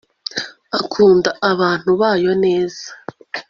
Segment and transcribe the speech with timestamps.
[0.79, 2.85] akunda abantu bayo neza